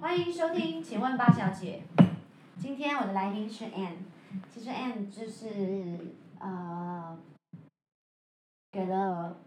[0.00, 1.82] 欢迎收听，请问八小姐，
[2.58, 3.98] 今天我的来宾是 Anne，
[4.52, 7.18] 其实 Anne 就是呃，
[8.72, 9.38] 给了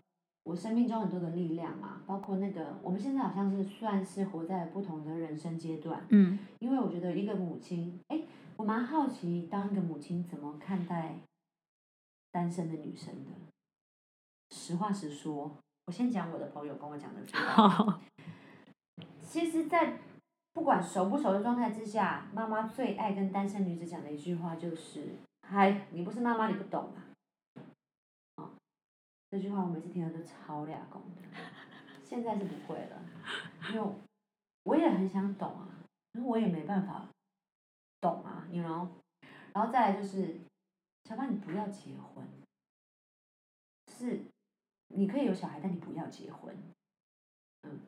[0.43, 6.39] 我生命中很多的力量嘛，包括那个我们现在好像是算是活在不同的人生阶段，嗯。
[6.59, 8.21] 因为我觉得一个母亲，哎，
[8.57, 11.19] 我蛮好奇当一个母亲怎么看待
[12.31, 13.31] 单身的女生的。
[14.51, 17.21] 实话实说，我先讲我的朋友跟我讲的
[19.29, 19.99] 其实，在
[20.53, 27.13] 不管熟不熟的状态之下，妈妈最爱跟单身女子讲的一句话就是：“嗨，你不是妈妈，你不懂啊。”
[28.41, 28.49] 哦，
[29.29, 31.21] 这句话我每次听了都超俩公的，
[32.03, 32.99] 现在是不会了，
[33.71, 33.91] 因为
[34.63, 35.69] 我也很想懂啊，
[36.11, 37.07] 可是我也没办法
[38.01, 38.87] 懂啊，you know。
[39.53, 40.39] 然后再来就是，
[41.03, 42.27] 小胖，你不要结婚，
[43.95, 44.23] 是
[44.87, 46.57] 你可以有小孩，但你不要结婚。
[47.61, 47.81] 嗯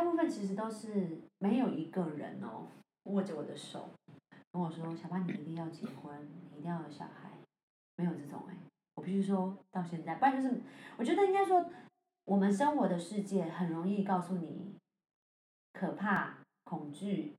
[0.00, 2.66] 大部分其实都是没有一个人哦
[3.02, 3.90] 握着我的手
[4.50, 7.30] 跟我说：“小八，你一定要结婚，你一定要有小孩。”
[7.96, 8.56] 没有这种哎、
[8.94, 10.58] 我必须说到现在，不然就是
[10.96, 11.62] 我觉得应该说，
[12.24, 14.74] 我们生活的世界很容易告诉你
[15.74, 17.34] 可怕、恐惧、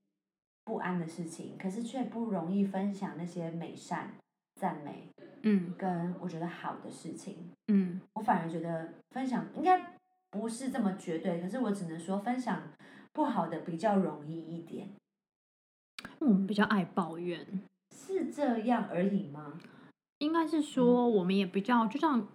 [0.63, 4.13] 不安的事情，可是却不容易分享那些美善、
[4.53, 5.09] 赞美
[5.41, 7.49] 嗯跟我觉得好的事情。
[7.69, 9.99] 嗯我反而觉得分享应该
[10.31, 12.63] 不是这么绝对，可是我只能说分享
[13.11, 14.89] 不好的比较容易一点，
[16.19, 17.45] 我们比较爱抱怨，
[17.93, 19.59] 是这样而已吗？
[20.19, 22.25] 应该是说我们也比较，就像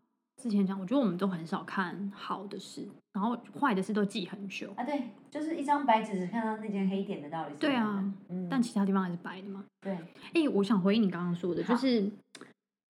[0.43, 9.65] 之前讲，我觉得我们都很少看好的事，然后坏的事都记很久，啊，对，就是一张白纸只看到那件黑点的道理是对啊，嗯，但其他地方还是白的嘛。
[9.81, 9.97] 对，
[10.35, 12.11] 哎、我想回应你刚刚说的，就是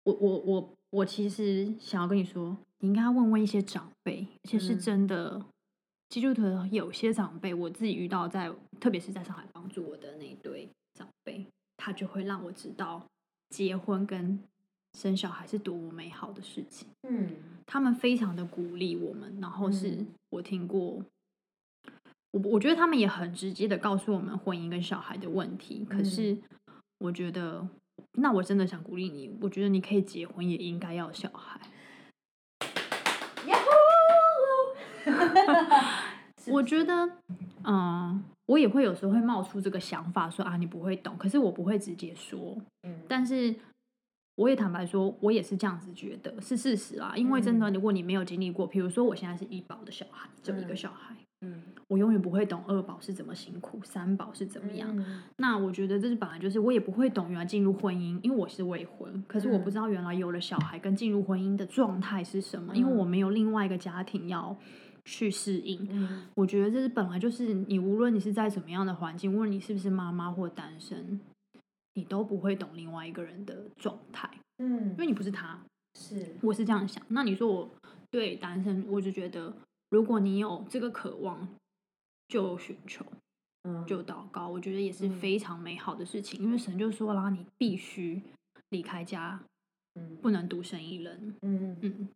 [0.04, 5.46] 我我我我其实想要跟你说，你应该要问问一些长辈，而且是嗯真的。
[6.10, 8.52] 基督徒的有些长辈，我自己遇到在，
[8.82, 11.46] 特别是在上海帮助我的那一对长辈，
[11.78, 13.06] 他就会让我知道
[13.50, 14.38] 结婚跟
[15.00, 16.90] 生小孩是多么美好的事情。
[17.08, 17.30] 嗯
[17.66, 21.02] 他们非常的鼓励我们，然后是嗯我听过，
[22.32, 25.86] 我我觉得他们也很直接的告诉我们婚姻跟小孩的问题。
[25.90, 26.38] 可嗯是
[26.98, 27.66] 我觉得，
[28.14, 31.60] 那我真的想鼓励你，我觉得你可以结婚，也应该要小孩。
[33.48, 33.58] 呀
[35.04, 35.12] 呼，
[36.42, 37.10] 是 我觉得，
[37.64, 43.56] 嗯，我也会有时候会冒出这个想法，说啊，你不会懂，可是我不会直接说，嗯但是。
[44.36, 47.14] 我也坦白说，我也是这样子觉得，是事实啊。
[47.16, 54.90] 因为真的，嗯如果你没有经历过，比如说我现在是医保的小孩，就一个嗯小孩，嗯我永远不会懂二宝是怎么辛苦，三宝是怎么样。
[54.98, 64.56] 嗯那我觉得这是本来就是我也不会懂，原来进入婚姻，因为我是未婚，可是我不嗯知道原来有了小孩跟进入婚姻的状态是什么，因为我嗯没有另外一个家庭要
[65.06, 65.88] 去适应。
[65.92, 71.20] 嗯我觉得这是本来就是你无论你是在什么样的环境，无论你是不是妈妈或单身，
[71.96, 74.30] 你都不会懂另外一个人的状态，
[74.60, 75.60] 嗯因为你不是他。
[76.00, 77.04] 是我是这样想。
[77.10, 77.70] 那你说我
[78.10, 79.54] 对单身，我就觉得
[79.92, 81.48] 如果你有这个渴望，
[82.28, 83.06] 就寻求。
[83.64, 88.20] 嗯就祷告，我觉得也是嗯非常美好的事情，因为神就说啦，你必须
[88.70, 89.40] 离开家，
[89.94, 91.36] 嗯不能独身一人。
[91.44, 92.10] 嗯嗯，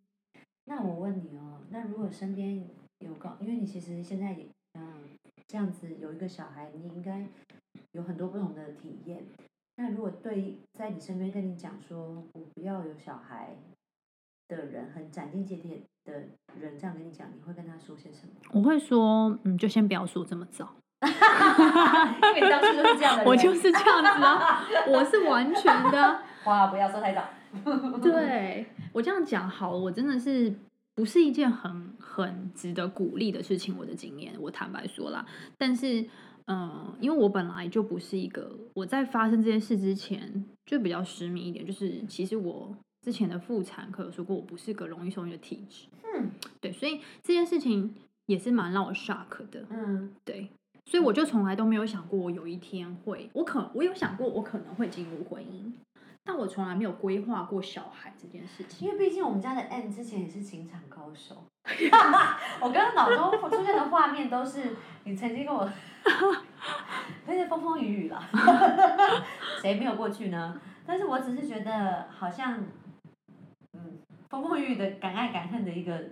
[0.63, 5.03] 那我问你哦，那如果身边有个，因为你其实现在也嗯
[5.45, 7.27] 这样子有一个小孩，你应该
[7.91, 9.23] 有很多不同的体验。
[9.75, 13.55] 那如果对在你身边跟你讲说我不要有小孩
[14.47, 16.13] 的人，很斩钉截铁的
[16.59, 18.33] 人这样跟你讲，你会跟他说些什么？
[18.53, 27.23] 我会说，嗯，就先不要说这么早， 因为你当时就是这样的，我就是这样子啊，我是完全的， 哇，不要说太早。
[28.01, 30.53] 对我这样讲好了，我真的是
[30.93, 35.25] 不是一件很很值得鼓励的事情，我的经验，我坦白说啦，
[35.57, 36.05] 但是。
[36.47, 42.71] 嗯，因为我本来就不是一个我在发生这件事之前就比较失明一点，就是其实我
[43.05, 45.85] 之前的妇产科有说过，我不是个容易受孕的体质，
[46.15, 47.93] 嗯对，所以这件事情
[48.25, 50.49] 也是蛮让我 shock 的，嗯对，
[50.87, 55.71] 所以我就从来都没有想过我有一天会，我可我有想过我可能会进入婚姻，
[56.23, 58.87] 但我从来没有规划过小孩这件事情。
[58.87, 61.43] 因为毕竟我们家的 N 之前也是情场高手，
[62.59, 65.69] 我刚刚脑中出现的画面都是你曾经跟我
[67.27, 68.27] 那些风风雨雨啦，
[69.61, 70.59] 谁没有过去呢？
[70.87, 72.84] 但是我只是觉得好像，嗯，
[74.35, 76.09] 风风雨雨的敢爱敢恨的一个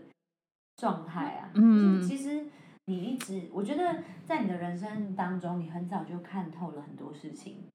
[0.78, 1.52] 状态啊。
[1.56, 2.46] 嗯其实
[2.86, 7.66] 你一直，我觉得在你的人生当中，你很早就看透了很多事情，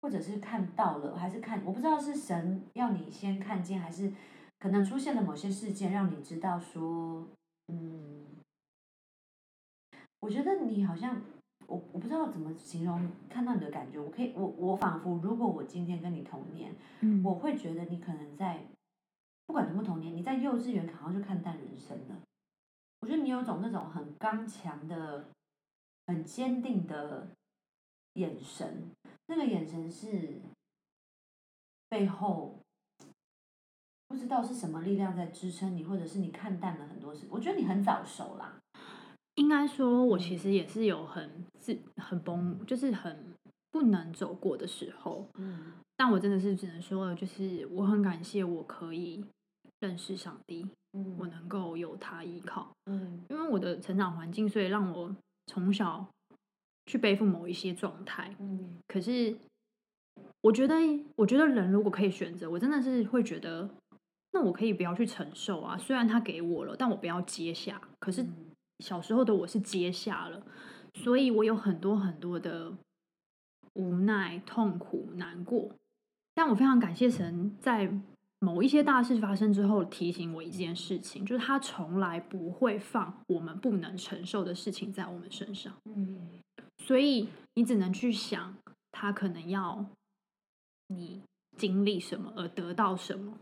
[0.00, 4.12] 或者是看到了，还是看，我不知道是神要你先看见，还是
[4.60, 7.26] 可能出现了某些事件让你知道说，
[7.66, 8.24] 嗯，
[10.20, 11.20] 我觉得你好像，
[11.66, 18.64] 我我不知道怎么形容看到你的感觉，我可以，我我仿佛如果我今天跟你同年，嗯我会觉得你可能在，
[19.46, 22.16] 不管同不同年，你在幼稚园好像就看淡人生了。
[23.00, 25.26] 我觉得你有种那种很刚强的、
[26.06, 27.28] 很坚定的
[28.14, 28.90] 眼神，
[29.26, 30.40] 那个眼神是
[31.88, 32.58] 背后
[34.08, 37.26] 不知道是什么力量在支撑你，或者是你看淡了很多事。
[37.28, 38.58] 我觉得你很早熟啦，
[39.34, 43.34] 应该说，我其实也是有很自很崩，就是很
[43.70, 45.28] 不能走过的时候。
[45.34, 49.24] 嗯但我真的是只能说，就是我很感谢我可以
[49.78, 52.72] 认识上帝，嗯我能够有他依靠。
[52.86, 55.14] 嗯因为我的成长环境，所以让我
[55.46, 56.04] 从小
[56.86, 58.34] 去背负某一些状态。
[58.40, 59.36] 嗯可是，
[60.40, 60.74] 我觉得，
[61.14, 63.70] 我觉得人如果可以选择，我真的是会觉得，
[64.32, 65.78] 那我可以不要去承受啊。
[65.78, 67.80] 虽然他给我了，但我不要接下。
[68.00, 68.50] 可是嗯
[68.80, 70.44] 小时候的我是接下了，
[70.94, 72.72] 所以我有很多很多的
[73.74, 75.70] 无奈、痛苦、难过。
[76.34, 77.92] 但我非常感谢神，在
[78.38, 85.72] 某一些大事发生之后，提醒我一件事情，就是他从来不会放我们不能承受的事情在我们身上。
[85.84, 86.28] 嗯
[86.78, 88.56] 所以你只能去想，
[88.90, 89.84] 他可能要
[90.88, 91.22] 你
[91.56, 93.38] 经历什么而得到什么，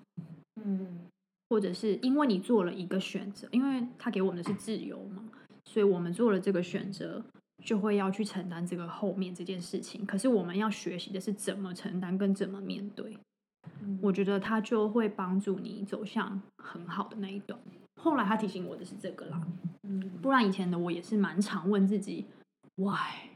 [0.63, 1.07] 嗯
[1.49, 5.25] 或者是因为你做了一个选择，因为他给我们的是自由嘛，
[5.65, 7.25] 所以我们做了这个选择，
[7.63, 10.05] 就会要去承担这个后面这件事情。
[10.07, 13.17] 可是我们要学习的是怎么承担跟怎么面对。
[13.83, 17.59] 嗯我觉得他就会帮助你走向很好的那一段。
[18.01, 19.41] 后来他提醒我的是这个啦，
[19.83, 22.25] 嗯不然以前的我也是蛮常问自己
[22.77, 23.29] ，why。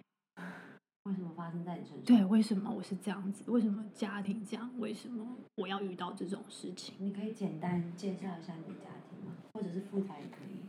[1.05, 2.05] 为什么发生在你身上？
[2.05, 3.51] 对，为什么我是这样子？
[3.51, 4.71] 为什么家庭这样？
[4.79, 6.95] 为什么我要遇到这种事情？
[6.99, 9.35] 你可以简单介绍一下你的家庭吗？
[9.53, 10.65] 或者是复杂也可以，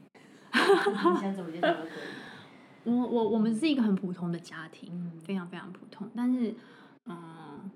[1.15, 2.24] 你想怎么介绍都可以。
[2.85, 6.09] 我我我们是一个很普通的家庭，嗯非常非常普通。
[6.15, 6.53] 但是，
[7.05, 7.71] 嗯，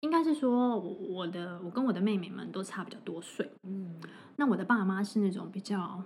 [0.00, 3.50] 应该是说我我的我跟我的妹妹们都差比较多岁。
[3.64, 4.00] 嗯
[4.36, 6.02] 那我的爸妈是那种比较，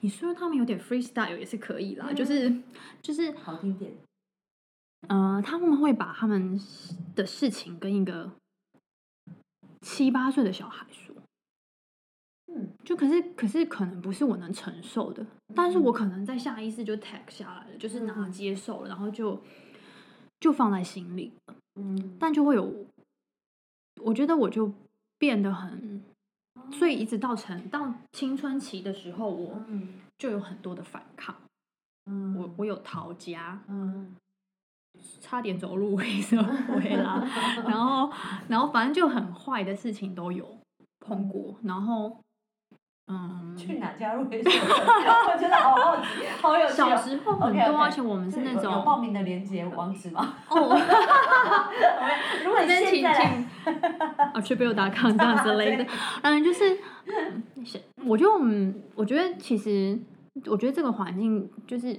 [0.00, 2.62] 你说他们有点 freestyle 也是可以啦，就是
[3.02, 3.92] 就是好听点。
[5.08, 6.60] 呃，他们会把他们
[7.14, 8.30] 的事情跟一个
[9.80, 11.07] 七八岁的小孩说。
[12.48, 12.68] 嗯。
[12.84, 15.24] 就可是可是可能不是我能承受的，
[15.54, 18.32] 但是我可能在下意识就 tag 下来了，就是拿嗯。
[18.32, 19.40] 接受了，然后就
[20.40, 22.16] 就放在心里了，嗯。
[22.18, 22.86] 但就会有，
[24.02, 24.72] 我觉得我就
[25.18, 26.02] 变得很，
[26.72, 29.94] 所以一直到成到青春期的时候，我嗯。
[30.18, 31.34] 就有很多的反抗，
[32.06, 34.16] 嗯我我有逃家，嗯。
[35.20, 37.22] 差点走入黑社会啦，
[37.68, 38.10] 然后
[38.48, 40.58] 然后反正就很坏的事情都有
[40.98, 42.18] 碰过，然后
[43.10, 44.22] 嗯，去哪加入？
[44.28, 46.74] 我觉得好好奇，好有趣哦。
[46.74, 50.34] 小时候很多，而且我们是那种有报名的连接网址吗？
[50.50, 50.56] 哦，
[52.44, 53.12] 如果你现在
[54.34, 55.86] 啊 tribute.com 这样之类的，
[56.22, 56.78] 嗯，就是，
[58.04, 59.98] 我觉得我们，我觉得其实，
[60.46, 61.98] 我觉得这个环境就是，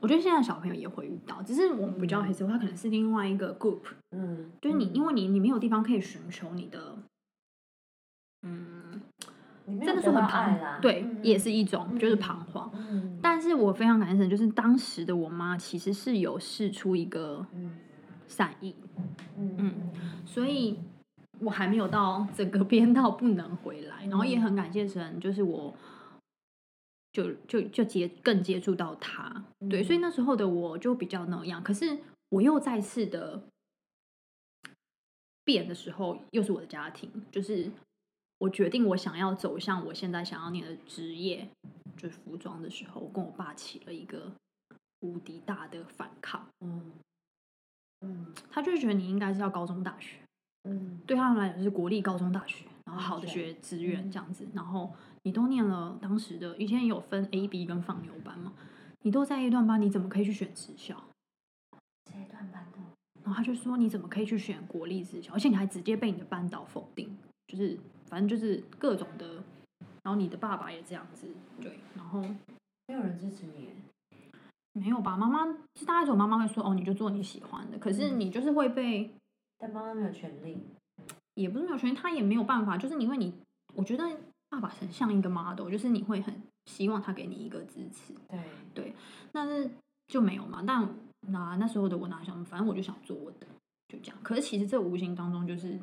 [0.00, 6.96] 我觉得现在小朋友也会遇到，只是我们不叫黑社会，它可能是另外一个 group，嗯，就是你，因为你你没有地方可以寻求你的，
[9.66, 12.18] 真的是很彷徨，对，嗯也是一种就是嗯。
[12.18, 12.70] 彷徨。
[12.74, 17.76] 嗯，但是我非常感谢神，就是当时的我妈其实是有试出一个嗯
[18.28, 18.74] 善意，
[19.38, 19.56] 嗯。
[19.58, 19.90] 嗯
[20.26, 20.78] 所以
[21.40, 25.74] 我还没有到整个 编到不能回来，然后也很感谢神，就是我
[27.12, 31.98] 就就就接更接触到他，对，所以那时候的我就比较那样，可是
[32.30, 33.42] 我又再次的
[35.44, 37.70] 变的时候，又是我的家庭，就是
[38.44, 41.48] 我决定我想要走向我现在想要念的职业，
[41.96, 44.30] 就是服装的时候，我跟我爸起了一个
[45.00, 46.92] 无敌大的反抗，嗯
[48.02, 48.26] 嗯。
[48.50, 50.18] 他就觉得你应该是要高中大学。
[50.64, 51.00] 嗯。
[51.06, 54.10] 对他们来讲是国立高中大学，然后好的对学资源嗯。
[54.10, 58.52] 这样子，然后你都念了当时的以前有分 A、B 跟放牛班嘛，
[59.00, 61.02] 你都在 A 段班，你怎么可以去选职校？
[62.04, 62.78] 这一段班的，
[63.22, 67.78] 然后他就说你怎么可以去选国立职校，而且你还直接被你的班导否定，就是
[68.14, 69.26] 反正就是各种的，
[70.04, 71.26] 然后你的爸爸也这样子，
[71.60, 72.20] 对，然后
[72.86, 73.70] 没有人支持你，
[74.74, 75.16] 没有吧？
[75.16, 75.44] 妈妈
[75.74, 79.10] 是大概种妈妈会说哦，你就做你喜欢的，可是嗯你就是会被
[79.58, 80.56] 但妈妈没有权利，
[81.34, 83.34] 也不是没有权利，他也没有办法，就是因为你，
[83.74, 84.08] 我觉得
[84.48, 88.14] 爸爸很像一个 model，就是你会很希望他给你一个支持，
[88.72, 88.94] 对，
[89.32, 89.68] 但是
[90.06, 90.62] 就没有嘛。
[90.64, 90.88] 但
[91.22, 93.46] 那那时候的我哪想，反正我就想做我的，
[93.88, 94.16] 就这样。
[94.22, 95.76] 可是其实这无形当中就是，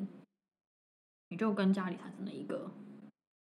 [1.32, 2.70] 你就跟家里产生了一个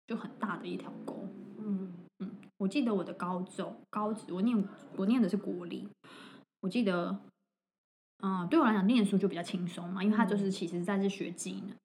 [0.09, 1.29] 就很大的一条沟。
[1.59, 4.61] 嗯嗯我记得我的高中高职，我念
[4.97, 5.89] 我念的是国立，
[6.63, 7.17] 我记得，
[8.25, 11.77] 嗯，对我来讲念书就比较轻松嘛，因为他就是其实在是学技能。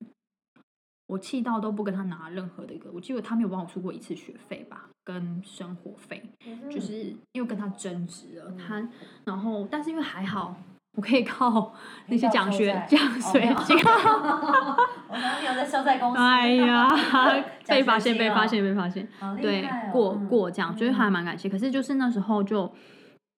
[1.05, 6.27] 我气到都不跟他拿任何的一个，我记得他没有帮我出过一次学费吧，跟生活费，
[6.71, 8.89] 就是因为跟他争执了，他，
[9.25, 10.55] 然后但是因为还好，
[10.93, 11.75] 我可以靠
[12.07, 13.77] 那些奖学奖学金，
[15.61, 16.87] 在消债公司，哎呀，
[17.67, 19.07] 被发现被发现被发现，
[19.39, 20.27] 对过嗯。
[20.27, 21.47] 过这样，所以还蛮感谢。
[21.47, 22.71] 可是就是那时候就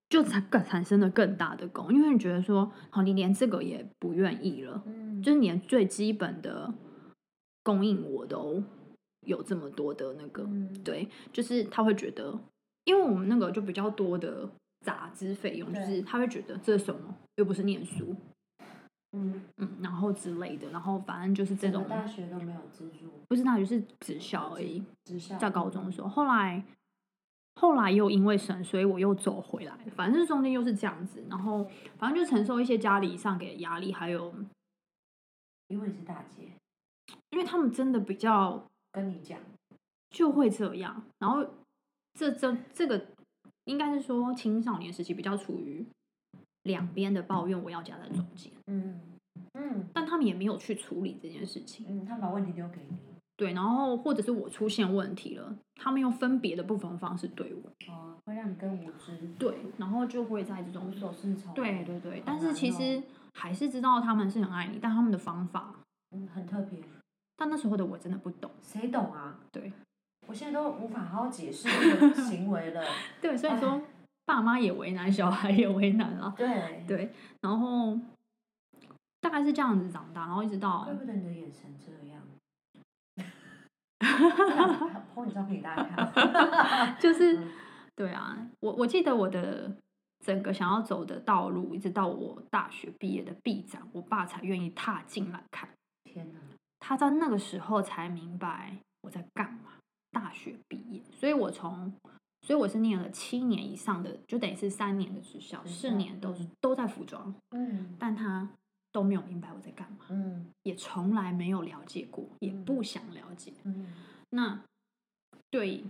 [0.08, 6.72] 就产更产生了更大的功，因为你觉得说，好，你连这个也不愿意了，嗯，就是连最基本的
[7.62, 8.62] 供应我都
[9.26, 10.72] 有这么多的那个，嗯。
[10.82, 12.38] 对，就是他会觉得，
[12.84, 14.48] 因为我们那个就比较多的
[14.80, 18.14] 杂支费用，就是他会觉得这是什么，又不是念书，
[19.16, 25.38] 嗯，嗯，然后之类的，然后反正就是这种，大学都没有资助，不是大学是职校而已，职校。
[25.38, 26.64] 在高中的时候，后来
[27.54, 29.78] 后来又因为神，所以我又走回来。
[29.94, 31.64] 反正是中间又是这样子，然后
[31.96, 34.34] 反正就承受一些家里上给的压力，还有
[35.68, 36.48] 因为你是大姐，
[37.30, 39.38] 因为他们真的比较跟你讲，
[40.10, 41.46] 就会这样，然后
[42.14, 43.06] 这这这个
[43.66, 45.86] 应该是说青少年时期比较处于
[46.64, 49.00] 两边的抱怨，我要夹在中间，嗯
[49.54, 49.88] 嗯。
[49.94, 51.86] 但他们也没有去处理这件事情。
[51.88, 52.96] 嗯，他们把问题丢给你，
[53.36, 63.02] 对，然后或者是我出现问题了，他们用分别的不同方式对我，哦，会让你更无知，对，然后就会在这种无所适从，对对对，但是其实
[63.34, 65.74] 还是知道他们是很爱你，但他们的方法，
[66.10, 66.78] 嗯，很特别，
[67.36, 68.50] 但那时候的我真的不懂。
[68.62, 69.38] 谁懂啊？
[69.52, 69.72] 对
[70.26, 72.82] 我现在都无法好好解释这个行为了，
[73.20, 73.80] 对，所以说
[74.24, 76.34] 爸妈也为难，小孩也为难啊。
[76.36, 77.98] 对， 对，然后
[79.20, 82.22] 大概是这样子长大，然后一直到怪不得你的眼神这样。
[85.14, 87.50] 抛你照片给大家看，就是嗯
[87.94, 89.76] 对啊，我我记得我的
[90.20, 95.68] 整个想要走的道路，一直到我大学毕业的毕展，我爸才愿意踏进来看。
[96.04, 96.38] 天哪，
[96.80, 99.72] 他在那个时候才明白我在干嘛。
[100.10, 101.92] 大学毕业，所以我从，
[102.44, 108.46] 所以我是念了七年以上的，就等于是三年的职校，四年都是都在服装，嗯但他
[108.92, 113.52] 都没有明白我在干嘛，嗯也从来没有了解过，也嗯不想了解。
[113.64, 113.86] 嗯
[114.30, 114.60] 那
[115.50, 115.82] 对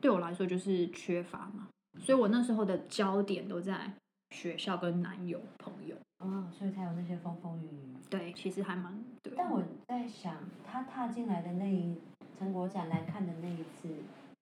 [0.00, 3.92] 对我来说就是缺乏嘛，所以我那时候的焦点都在
[4.30, 5.96] 学校跟男友朋友。
[6.18, 7.96] 哦，所以才有那些风风雨雨。
[8.08, 9.34] 对，其实还蛮对。
[9.36, 11.96] 但我在想，他踏进来的那一
[12.38, 13.88] 成果展来看的那一次，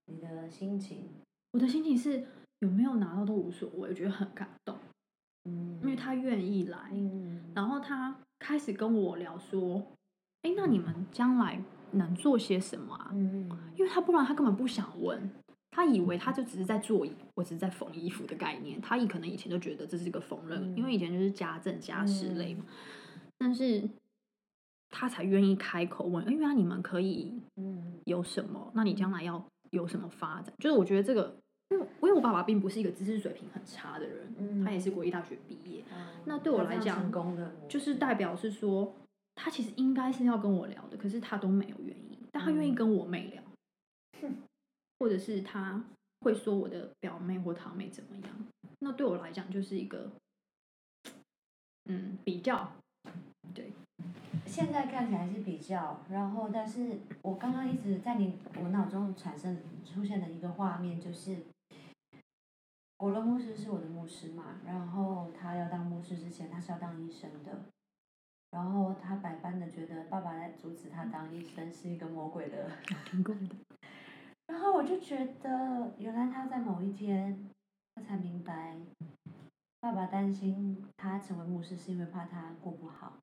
[0.05, 1.09] 你的心情，
[1.53, 2.25] 我的心情是
[2.61, 4.77] 有没有拿到都无所谓，我觉得很感动，
[5.45, 9.85] 嗯，因为他愿意来，嗯，然后他开始跟我聊说，
[10.43, 13.11] 哎，那你们将来能做些什么啊？
[13.13, 15.31] 嗯因为他不然他根本不想问，
[15.71, 22.65] 他以为他就只是在做，我只是在缝衣服的概念，他以可能以前就觉得这是一个缝纫，嗯因为以前就是家政家事类嘛，
[23.39, 23.89] 但是
[24.91, 27.99] 他才愿意开口问，因为啊你们可以嗯。
[28.07, 28.73] 有什么？
[28.75, 30.53] 那你将来要有什么发展？
[30.59, 31.37] 就是我觉得这个，
[31.71, 36.07] 因为因为我爸爸并不是一个知识水平很差的人，嗯他也是国立大学毕业，嗯。
[36.27, 38.95] 那对我来讲成功的就是代表是说，
[39.35, 42.75] 他其实应该是要跟我聊的，可是他都没有愿意，但他愿意嗯。
[42.75, 43.43] 跟我妹聊，
[44.23, 44.35] 哼。
[44.99, 45.83] 或者是他
[46.21, 48.47] 会说我的表妹或堂妹怎么样，
[48.81, 50.11] 那对我来讲就是一个，
[51.87, 52.71] 嗯，比较，
[53.55, 53.73] 对，
[54.47, 61.39] 现在看起来是比较，然后但是我刚刚一直在你我脑中产生出现的一个画面就是，
[62.99, 67.51] 我的牧师是我的牧师嘛，然后他要当牧师之前他是要当医生的，
[68.53, 72.71] 然后他百般的觉得爸爸在阻止他当医生是一个魔鬼的，
[74.47, 77.49] 然后我就觉得原来他在某一天
[77.97, 78.77] 他才明白，
[79.81, 83.15] 爸爸担心他成为牧师是因为怕他过不好。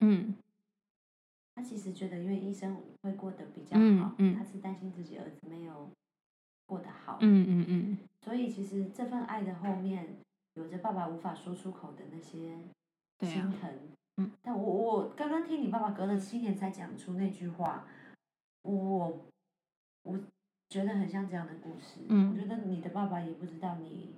[0.00, 0.34] 嗯。
[1.54, 4.34] 他其实觉得，因为医生会过得比较好，嗯嗯。
[4.34, 5.90] 他是担心自己儿子没有
[6.66, 10.16] 过得好，嗯嗯嗯，所以其实这份爱的后面，
[10.54, 12.58] 有着爸爸无法说出口的那些
[13.20, 13.70] 心疼。
[14.16, 14.30] 嗯。
[14.40, 17.86] 但我我刚刚听你爸爸隔了七年才讲出那句话，
[18.62, 19.18] 我
[20.04, 20.18] 我
[20.68, 22.00] 觉得很像这样的故事。
[22.08, 22.30] 嗯。
[22.30, 24.14] 我觉得你的爸爸也不知道你，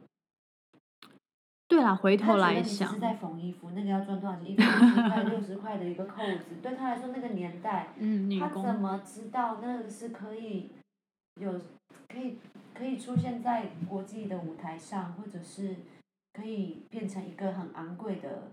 [1.73, 4.51] 对啦，回头来想是，在缝衣服，那个要赚多少钱？
[4.53, 7.89] 一个五十块、 六十块的一个扣子，对他来说那个年代。
[7.97, 10.71] 嗯，他怎，么知道那个是可以
[11.41, 11.51] 有
[12.09, 12.37] 可以
[12.75, 15.77] 可以出现在国际的舞台上，或者是
[16.35, 18.53] 可以变成一个很昂贵的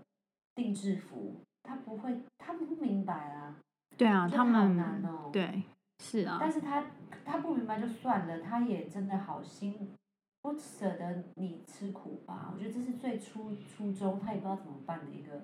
[0.54, 1.34] 定制服？
[1.62, 3.54] 他不会，他不明白啊。
[3.98, 5.62] 对啊，他们难哦对，
[6.02, 6.84] 是啊，但是他
[7.22, 9.90] 他不明白就算了，他也真的好心
[10.42, 12.52] 不舍得你吃苦吧？
[12.52, 15.42] 我觉得这是最初初衷，他也不知道怎么办的一个，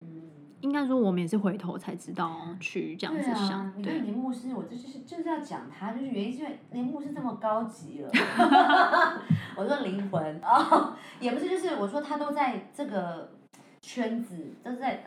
[0.00, 0.30] 嗯。
[0.60, 8.08] 应该说我们也是回头才知道去这样子想啊，，你对看连牧师，我这就是就是要讲他，就是原因是因为林牧师这么高级了。
[9.56, 13.32] 我说灵魂哦，也不是，就是我说他都在这个
[13.80, 15.04] 圈子，都在，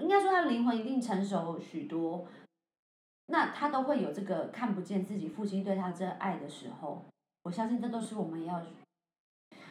[0.00, 2.26] 应该说他的灵魂一定成熟许多。
[3.26, 7.04] 那他都会有这个看不见自己父亲对他这爱的时候，
[7.46, 8.60] 我相信这都是我们要，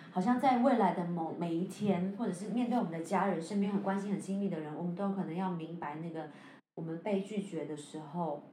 [0.09, 6.29] 好像在未来的某每一天，或者是面对我们的家人、身边很关心、很亲密的人，我们都有可能要明白那个
[6.75, 8.49] 我们被拒绝的时候，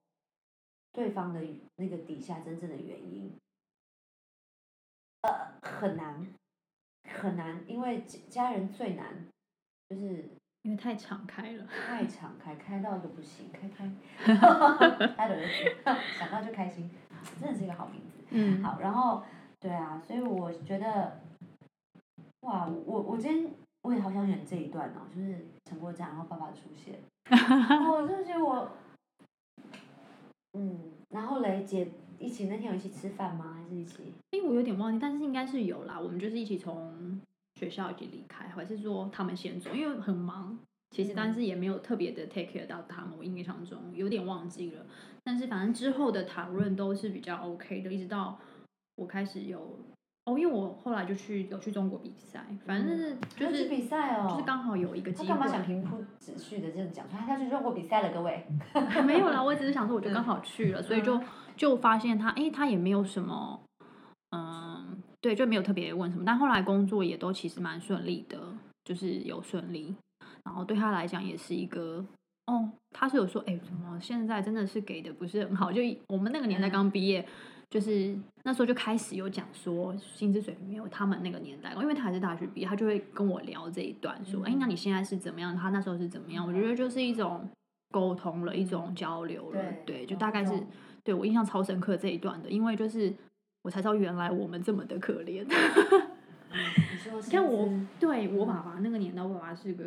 [0.90, 1.40] 对方的
[1.76, 3.32] 那个底下真正的原因。
[5.20, 6.26] 呃，很难，
[7.04, 9.28] 很难，因为家家人最难，
[9.88, 10.30] 就是
[10.62, 11.64] 因为太敞开了。
[11.68, 13.88] 太敞开，开到就不行，开开，
[15.14, 16.90] 开的儿子想到就开心，
[17.40, 18.11] 真的是一个好名字。
[18.32, 19.22] 嗯，好，然后
[19.60, 21.20] 对啊，所以我觉得，
[22.40, 26.94] 哇，我我今天我也好想演这一段哦，就是陈国战，然后爸爸出现，
[27.30, 28.68] 哦我真的觉得我，
[30.54, 33.54] 嗯，然后雷姐一起那天有一起吃饭吗？
[33.54, 34.12] 还是一起？
[34.30, 36.00] 哎，我有点忘记，但是应该是有啦。
[36.00, 37.20] 我们就是一起从
[37.56, 39.74] 学校一起离开，还是说他们先走？
[39.74, 40.58] 因为很忙，
[40.92, 43.12] 其实但是也没有特别的 take care 到他们。
[43.18, 44.86] 我印象中有点忘记了，
[45.24, 48.38] 但是反正之后的讨论都是比较 OK 的，一直到
[48.96, 49.78] 我开始有
[50.26, 57.22] 哦，因为我后来就去有去中国比赛，反正是就是比赛哦，就是刚好有一个机会他干嘛想，平铺直叙的这样讲出来？
[57.26, 58.46] 他去中国比赛了，各位。
[59.04, 61.20] 没有啦， 我只是想说我就刚好去了，所以就
[61.56, 63.60] 就发现他，哎，他也没有什么，
[64.30, 68.38] 嗯，对，就没有特别问什么，但后来工作也都其实蛮顺利的，
[68.84, 69.92] 就是有顺利，
[70.44, 72.04] 然后对他来讲也是一个。
[72.46, 75.70] 哦，他是有说，哎，怎么现在真的是给的不是很好？
[75.70, 77.24] 就我们那个年代刚毕业，
[77.70, 85.56] 就是那时候就开始有讲说薪资水平没有他们那个年代高，因为他还是大学毕业，他就会跟我聊这一段，说，哎，那你现在是怎么样？
[85.56, 86.44] 他那时候是怎么样？
[86.44, 87.48] 我觉得就是一种
[87.92, 90.52] 沟通了，一种交流了，对对，就大概是
[91.04, 93.14] 对我印象超深刻这一段的，因为就是
[93.62, 95.46] 我才知道原来我们这么的可怜。
[97.24, 97.68] 你看 我
[98.00, 99.84] 对我爸爸那个年代，我爸爸是个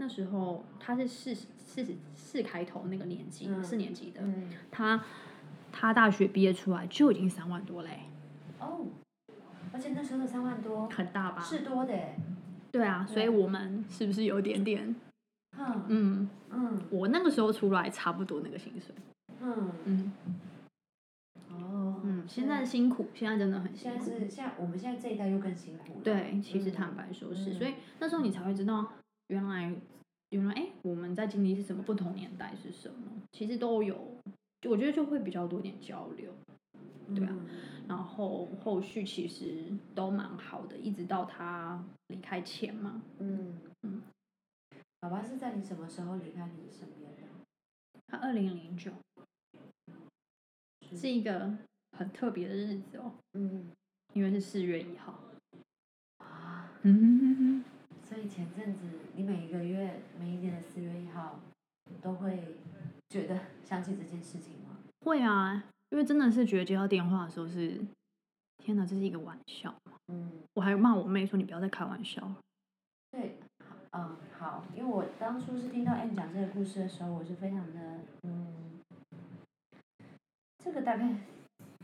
[0.00, 5.04] 那时候他是四四十四开头那个年纪，嗯四年级的，嗯，他
[5.70, 8.00] 他大学毕业出来就已经三万多嘞，
[8.58, 8.86] 哦，
[9.74, 11.42] 而且那时候的三万多，很大吧？
[11.42, 12.16] 是多的耶，
[12.72, 14.96] 对啊，所以我们是不是有点点？
[15.58, 18.94] 嗯嗯，嗯我那个时候出来差不多那个薪水，
[19.42, 20.12] 嗯，嗯
[21.50, 24.04] 哦，嗯，现在辛苦，现在真的很辛现在苦。
[24.06, 28.92] 是现在我们现在这一代又更辛苦了，对，其实嗯坦白说是，嗯所以那时候你才会知道，
[29.30, 29.72] 原来
[30.30, 33.96] 原来哎，我们在经历是什么，不同年代是什么，其实都有，
[34.60, 36.34] 就我觉得就会比较多点交流，
[37.14, 37.48] 对啊嗯。
[37.88, 39.64] 然后后续其实
[39.94, 43.56] 都蛮好的，一直到他离开前嘛，嗯。
[43.82, 44.02] 嗯，
[44.98, 47.28] 爸爸是在你什么时候离开你身边的？
[48.08, 48.90] 他二零零九
[50.96, 51.08] 是。
[51.08, 51.56] 一个
[51.96, 53.70] 很特别的日子哦，嗯。
[54.12, 55.22] 因为是四月一号，
[56.18, 57.62] 啊，嗯，
[58.02, 58.88] 所以前阵子
[59.20, 61.38] 你每一个月每一年的四月一号
[62.00, 62.56] 都会
[63.10, 64.78] 觉得想起这件事情吗？
[65.04, 67.78] 会啊，因为真的是觉得接到电话的时候是，
[68.56, 69.74] 天哪，这是一个玩笑。
[70.10, 72.36] 嗯，我还骂我妹说：“你不要再开玩笑了。
[73.10, 73.36] 对，
[73.90, 78.80] 嗯，好，因为我当初是听到 N 讲这个故事的时候，我是非常的，嗯，
[80.64, 81.14] 这个大概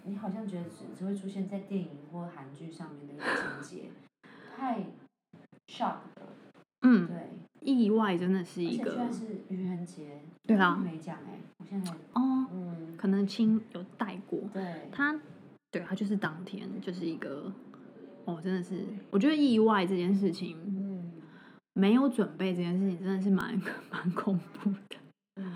[0.04, 3.90] 你好像觉得只只会出现在电影或韩剧上面的一个情节，
[4.56, 4.86] 太
[5.66, 6.32] shock 了，”
[6.82, 7.15] 嗯，对，
[7.66, 10.76] 意外真的是一个然是愚人节，对啊。
[10.76, 14.38] 没讲哎，我现在，哦，嗯，可能亲有带过。
[14.52, 15.18] 对，他，
[15.72, 17.52] 对他就是当天就是一个，
[18.24, 21.12] 哦，真的是，我觉得意外这件事情嗯。
[21.74, 23.60] 没有准备这件事情真的是蛮
[23.92, 24.96] 蛮恐怖的，
[25.34, 25.52] 嗯，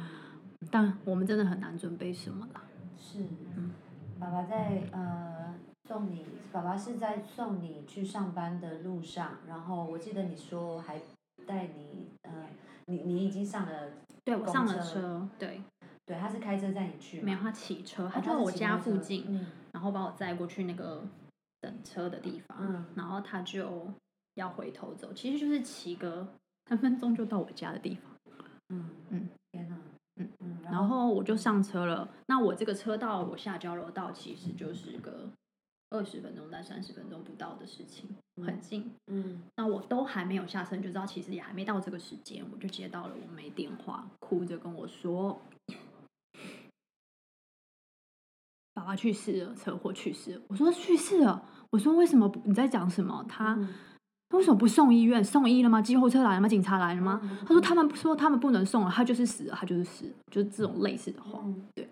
[0.70, 2.62] 但我们真的很难准备什么啦。
[2.98, 3.20] 是。
[3.56, 3.70] 嗯，
[4.18, 5.54] 爸爸在呃
[5.88, 11.00] 送你，爸爸是在送你去上班的路上，然后我记得你说还
[11.50, 12.46] 带你呃，
[12.86, 13.90] 你你已经上了，
[14.24, 15.60] 对我上了车车，对，
[16.06, 17.24] 对，他是开车载你去吗？
[17.24, 21.04] 没有他骑车，哦，他就在我家附近，嗯然后把我载过去那个
[21.60, 23.92] 等车的地方，嗯然后他就
[24.34, 26.28] 要回头走，其实就是骑个
[26.66, 28.12] 三分钟就到我家的地方。
[28.68, 29.76] 嗯嗯，天哪，
[30.16, 32.08] 嗯嗯，然后我就上车了。
[32.28, 35.28] 那我这个车到我下交流道其实就是个
[35.90, 38.08] 二十分钟到三十分钟不到的事情，
[38.44, 38.90] 很近。
[39.08, 45.40] 嗯那我都还没有下车，你就知道其实也还没到这个时间，我就接到了我妹电话，哭着跟我说，
[48.72, 50.40] 爸爸去世了，车祸去世了。
[50.48, 52.40] 我说去世了，我说为什么不？
[52.44, 53.24] 你在讲什么？
[53.28, 53.68] 他嗯
[54.28, 55.24] 他为什么不送医院？
[55.24, 55.82] 送医了吗？
[55.82, 56.48] 救护车来了吗？
[56.48, 57.20] 警察来了吗？
[57.24, 61.40] 嗯他说他们说他们不能送了，他就是死了，他就是死了，就是这种类似的话。
[61.42, 61.88] 嗯对，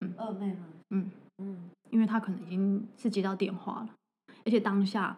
[0.00, 0.66] 嗯二妹吗？
[0.90, 3.94] 嗯，嗯因为他可能已经是接到电话了，
[4.44, 5.16] 而且当下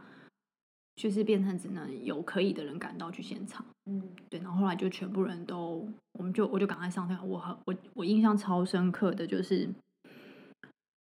[0.97, 3.65] 就是变成只能有可以的人赶到去现场。
[3.87, 7.19] 嗯对，然后后来就全部人都，我们就我就赶快上车。
[7.25, 9.69] 我很我我印象超深刻的就是，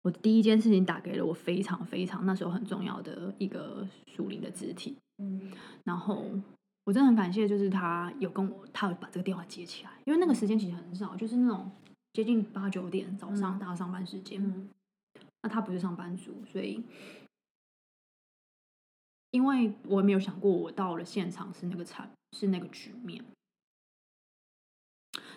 [0.02, 5.50] 我第一件事情打给了我非常非常那时候很重要的一个属灵的肢体，嗯
[5.84, 6.24] 然后
[6.84, 11.70] 我真的很感谢，就是他有跟我，他有把这个电话接起来，因为那个时间其实很少，就是那种
[12.12, 14.68] 接近八九点早上嗯大家上班时间，嗯
[15.46, 16.82] 那他不是上班族，所以。
[19.30, 23.22] 因为我没有想过，我到了现场是那个场，是那个局面。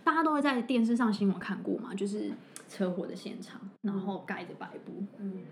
[0.04, 2.32] 大家都会在电视上新闻看过嘛，就是
[2.70, 5.46] 车祸的现场，然后盖着白布，嗯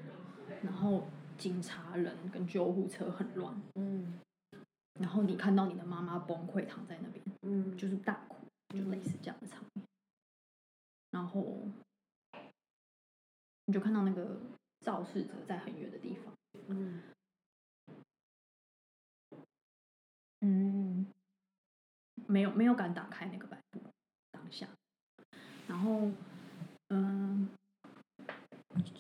[0.64, 4.20] 然后警察人跟救护车很乱，嗯
[5.00, 9.86] 然后你看到你的妈妈崩溃躺在那边，嗯，就是大哭，就类似这样的场面。
[11.12, 11.68] 然后
[13.68, 14.40] 你就看到那个
[14.82, 16.34] 肇事者在很远的地方，
[16.68, 17.02] 嗯。
[20.42, 21.08] 嗯，
[22.28, 23.80] 没有没有敢打开那个白布，
[24.32, 24.68] 当下，
[25.68, 26.12] 然后
[26.90, 27.50] 嗯，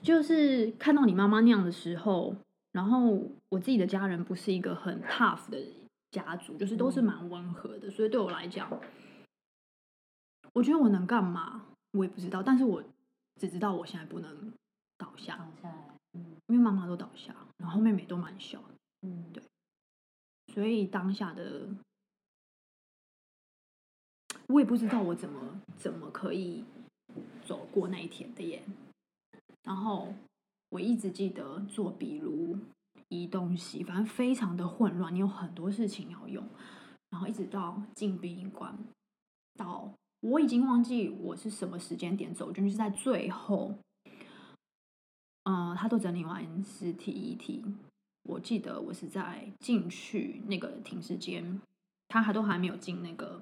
[0.01, 2.35] 就是看到你妈妈那样的时候，
[2.71, 5.63] 然后我自己的家人不是一个很 tough 的
[6.09, 8.67] 家族，就是都是蛮温和的，所以对我来讲，
[10.53, 12.83] 我觉得我能干嘛，我也不知道，但是我
[13.37, 14.53] 只知道我现在不能
[14.97, 18.75] 倒下，躺下来，嗯因为妈妈都倒下，然后妹妹都蛮小的。
[19.01, 19.43] 嗯对
[20.53, 21.69] 所以当下的
[24.47, 26.63] 我也不知道我怎么怎么可以
[27.45, 28.63] 走过那一天的耶。
[29.63, 30.13] 然后
[30.69, 32.57] 我一直记得做笔录、
[33.09, 36.47] 移东西，反正非常的混乱，你有很多事情要用。
[37.09, 38.77] 然后一直到进殡仪馆，
[39.55, 43.75] 到我已经忘记我是什么时间点走进去，是在最后，
[45.43, 47.63] 嗯、他都整理完尸体遗体，
[48.23, 51.61] 我记得我是在进去那个停尸间，
[52.07, 53.41] 他还都还没有进那个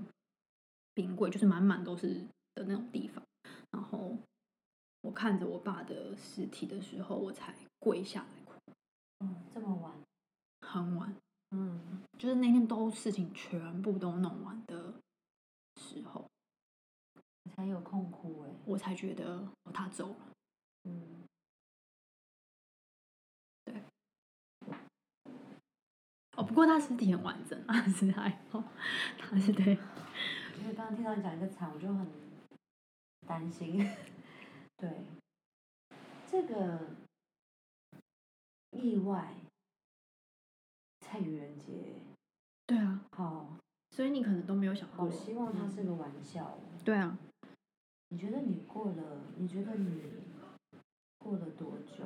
[0.94, 3.24] 冰柜，就是满满都是的那种地方。
[3.72, 4.18] 然后
[5.02, 8.54] 我看着我爸的尸体的时候，我才跪下来哭，
[9.20, 9.92] 嗯，这么晚，
[10.62, 11.16] 很晚，
[11.52, 14.94] 嗯就是那天都事情全部都弄完的
[15.82, 16.26] 时候，
[17.56, 20.16] 才有空哭哎，我才觉得哦，他走了。
[20.84, 21.24] 嗯
[26.38, 28.62] 哦，不过他尸体很完整啊， 是还好，
[29.18, 29.78] 他是对，
[30.60, 32.06] 因为刚刚听到你讲一个惨，我就很
[33.26, 33.78] 担心。
[34.76, 35.06] 对，
[36.30, 36.98] 这个
[38.72, 39.34] 意外
[41.00, 41.96] 在愚人节，
[42.66, 43.58] 对啊，好
[43.92, 46.60] 所以你可能都没有想过，我希望它嗯是个玩笑哦。
[46.84, 47.18] 对啊，
[48.10, 49.04] 你觉得你过了？
[49.38, 50.02] 你觉得你
[51.18, 52.04] 过了多久，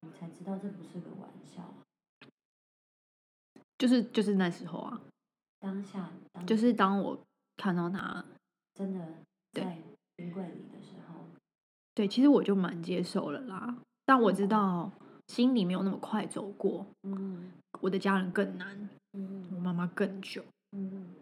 [0.00, 1.84] 你才知道这不是个玩笑啊？
[3.78, 5.02] 就是就是那时候啊，
[5.60, 7.20] 当下，当就是当我
[7.56, 8.24] 看到他，
[8.74, 9.06] 真的
[9.52, 9.78] 对在
[10.16, 11.26] 冰柜里的时候，
[11.94, 14.90] 对，其实我就蛮接受了啦，但我知道
[15.28, 20.42] 心里没有那么快走过，嗯我的家人更难，我嗯妈妈更久，
[20.72, 21.14] 嗯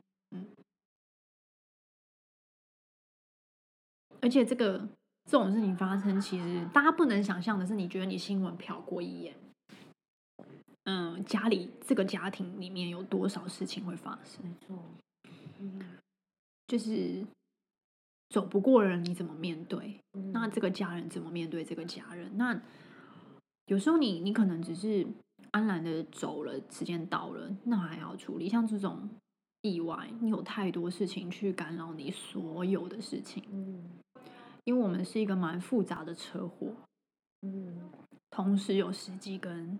[4.24, 4.78] 而且这个
[5.26, 9.34] 这种事情发生，其实大家不能想象的是，你觉得你新闻瞟过一眼，
[10.84, 14.42] 嗯，家里这个家庭里面有多少事情会发生？
[14.42, 14.82] 没错，
[15.60, 15.78] 嗯
[16.66, 17.22] 就是
[18.30, 20.00] 走不过人，你怎么面对？
[20.14, 22.38] 嗯那这个家人怎么面对这个家人？
[22.38, 22.58] 那
[23.66, 25.06] 有时候你你可能只是
[25.50, 28.48] 安然的走了，时间到了，那还要处理。
[28.48, 29.06] 像这种
[29.60, 33.84] 意外，你有太多事情去干扰你所有的事情，嗯
[34.64, 36.74] 因为我们是一个蛮复杂的车祸，
[37.42, 37.90] 嗯，
[38.30, 39.78] 同时有司机跟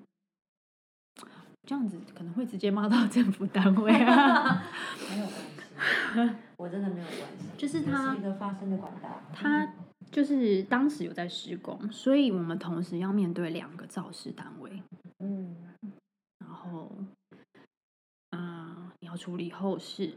[1.66, 4.62] 这样子可能会直接骂到政府单位啊。
[5.10, 9.74] 没有关系，我真的没有关系，就是他是一个发生的管道，他
[10.12, 14.82] 就是当时有在施工，所以我们同时要面对两个肇事单位，
[15.18, 15.56] 嗯
[16.38, 16.92] 然后，
[18.30, 20.14] 嗯、你要处理后事。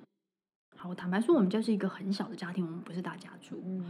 [0.76, 3.84] 好，坦白说，我们就是一个很小的家庭，我们不是大家族，嗯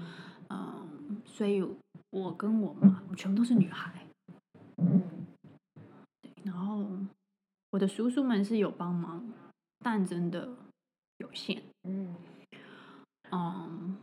[0.49, 1.61] 嗯，所以
[2.09, 4.05] 我跟我妈，我们全部都是女孩，
[4.77, 5.01] 嗯
[6.43, 6.87] 然后
[7.71, 9.31] 我的叔叔们是有帮忙，
[9.79, 10.55] 但真的
[11.17, 11.61] 有限。
[11.83, 12.15] 嗯
[13.31, 13.97] 嗯，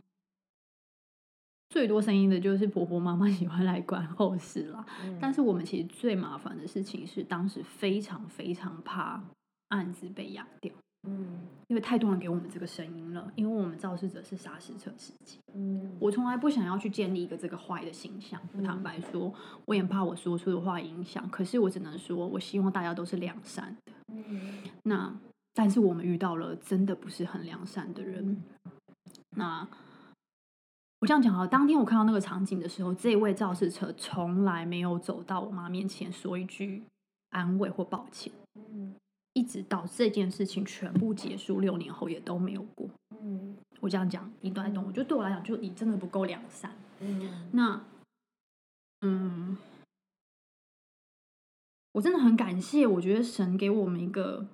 [1.69, 4.85] 最多声音的就是婆婆妈妈喜欢来管后事啦。
[5.03, 9.23] 嗯但是我们其实最麻烦的事情是，当时非常非常怕
[9.69, 10.71] 案子被压掉，
[11.05, 13.31] 嗯因为太多人给我们这个声音了。
[13.35, 18.39] 因为我们肇事者是砂石车司机，嗯我从来不想要去建立一个这个坏的形象。
[18.55, 19.33] 我坦嗯白说，
[19.65, 21.27] 我也怕我说出的话影响。
[21.29, 23.93] 可是我只能说，我希望大家都是良善的。
[24.09, 25.11] 嗯那
[25.53, 28.43] 但是我们遇到了真的不是很良善的人。
[29.37, 29.67] 那
[30.99, 36.83] 我这样讲啊，当天我看到那个场景的时候，这位肇事者从来没有走到我妈面前说一句
[37.31, 38.93] 安慰或抱歉，嗯
[39.35, 42.89] 一直到这件事情全部结束六年后也都没有过。
[43.21, 44.83] 嗯我这样讲，你都在懂。
[44.87, 46.71] 我觉得对我来讲，就你真的不够良善。
[47.01, 47.79] 嗯那，
[49.01, 49.57] 嗯，
[51.91, 54.47] 我真的很感谢，我觉得神给我们一个，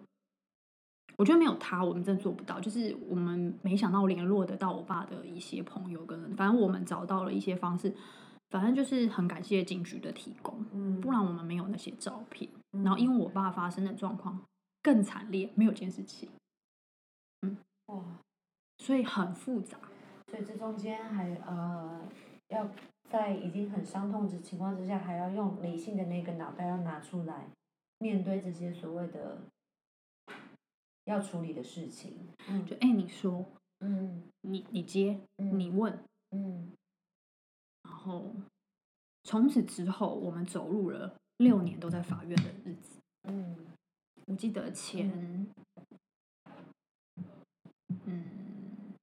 [1.16, 2.60] 我觉得没有他，我们真的做不到。
[2.60, 7.96] 就是我们没想到联络得到我爸的一些朋友跟人，反正我们找到了一些方式，
[8.50, 12.50] 反正就是很感谢警局的提供，嗯，不然我们没有那些照片。
[12.74, 14.42] 嗯，然后因为我爸发生的状况
[14.82, 16.30] 更惨烈，没有监视器，
[17.88, 18.04] 哇，
[18.78, 19.78] 所以很复杂。
[20.28, 22.08] 所以这中间还呃，
[22.48, 22.70] 要
[23.10, 27.48] 在已经很伤痛的情况之下，还要用理性的那个脑袋要拿出来
[28.00, 29.42] 面对这些所谓的
[31.06, 32.30] 要处理的事情。
[32.48, 33.46] 嗯就哎、你说，
[33.82, 36.00] 嗯你你接，嗯你问，
[36.32, 36.72] 嗯
[37.84, 38.32] 然后
[39.24, 43.00] 从此之后，我们走入了六年都在法院的日子。
[43.24, 43.68] 嗯
[44.32, 45.46] 我记得前，
[48.06, 48.96] 嗯，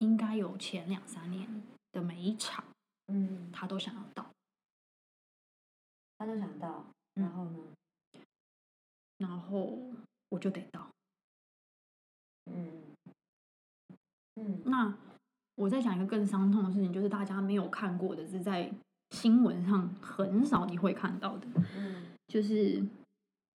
[0.00, 2.62] 应该有前两三年的每一场，
[3.06, 4.30] 嗯，他都想要到，
[6.18, 7.58] 他都想到，嗯然后呢？
[9.16, 9.78] 然后
[10.28, 10.90] 我就得到。
[12.44, 12.82] 嗯。
[14.34, 14.60] 嗯。
[14.66, 14.94] 那
[15.54, 18.70] 我再讲一个更伤痛的事情，就是大家没有看过的，是在
[19.12, 22.14] 新闻上很少你会看到的，嗯。
[22.28, 22.84] 就是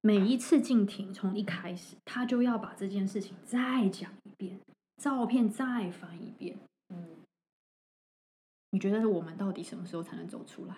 [0.01, 4.59] 每一次进庭，从一开始他就要把这件事情再讲一遍，
[4.97, 6.57] 照片再翻一遍。
[6.89, 7.17] 嗯
[8.71, 10.75] 你觉得我们到底什么时候才能走出来？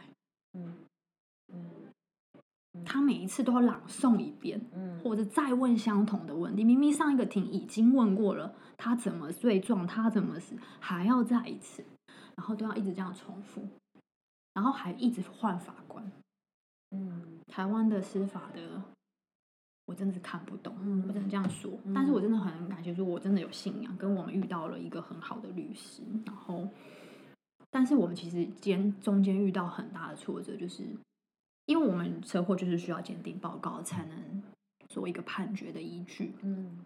[0.54, 0.76] 嗯
[1.54, 1.70] 嗯
[2.84, 6.64] 他每一次都要朗诵一遍，嗯，或者再问相同的问题。
[6.64, 11.86] 明明上一个庭已经问过了，他怎么罪状，他怎么死，还要再一次，
[12.36, 13.62] 然后都要一直这样重复，
[14.56, 16.12] 然后还一直换法官。
[16.90, 18.82] 嗯台湾的司法的，
[19.86, 21.72] 我真的是看不懂，嗯我只能这样说。
[21.84, 26.02] 嗯但是我真的很感谢，说我真的有信仰，跟我们遇到了一个很好的律师。
[26.26, 26.68] 然后，
[27.70, 30.84] 但是我们其实间中间遇到很大的挫折，就是
[31.66, 34.44] 因为我们车祸就是需要鉴定报告才能
[34.90, 36.34] 做一个判决的依据。
[36.42, 36.78] 嗯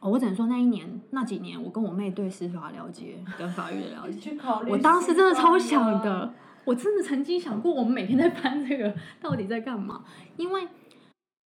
[0.00, 4.36] 哦，我只能说那一年那几年，我跟我妹对司法了解跟法律的了 解，
[4.68, 6.32] 我当时真的超想的，
[6.64, 10.04] 我真的曾经想过，我们每天在翻这个到底在干嘛？
[10.36, 10.68] 因为，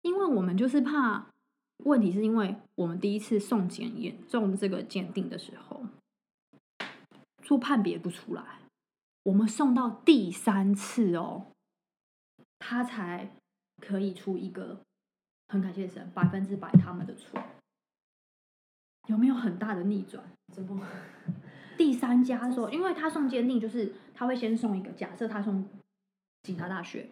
[0.05, 1.25] 因为我们就是怕，
[1.77, 5.83] 问题是因为我们第一次送检验送这个鉴定的时候，
[7.41, 8.59] 做判别不出来，
[9.23, 11.47] 我们送到第三次哦，
[12.59, 13.31] 他才
[13.81, 14.77] 可以出一个
[15.47, 17.41] 很感谢神，百分之百他们的错，
[19.07, 20.23] 有没有很大的逆转？
[20.53, 20.87] 怎么？
[21.75, 25.67] 第三家说，因为他送鉴定，就是他会先送一个，假设他送
[26.43, 27.09] 警察大学，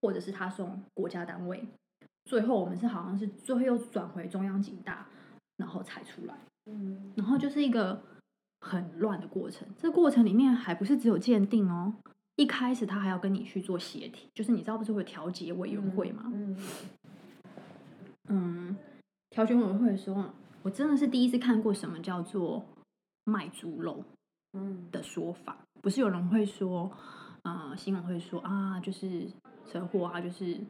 [0.00, 1.66] 或者是他送国家单位，
[2.24, 5.06] 最后我们是好像是最后又转回中央警大，
[5.56, 6.34] 然后才出来，
[6.66, 8.02] 嗯然后就是一个
[8.60, 9.66] 很乱的过程。
[9.76, 11.94] 这个过程里面还不是只有鉴定哦，
[12.36, 16.30] 一开始他还要跟你去做协体，就是你知道不是会有调解委员会吗？
[16.34, 16.56] 嗯
[18.28, 18.76] 嗯，
[19.30, 20.24] 调解委员会的时候，
[20.62, 22.64] 我真的是第一次看过什么叫做
[23.24, 24.04] 卖猪肉。
[24.54, 26.92] 嗯的说法，不是有人会说，
[27.44, 29.26] 呃，新闻会说啊，就是
[29.64, 30.60] 车祸啊，就是，呃，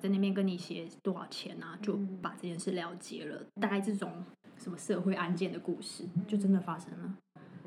[0.00, 4.24] 在那边跟你写多少钱啊，就嗯把这件事了结了，大概这种
[4.56, 7.16] 什么社会案件的故事，就真的发生了。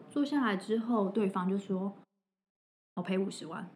[0.10, 1.96] 坐下来之后，对方就说，
[2.96, 3.70] 我赔五十万。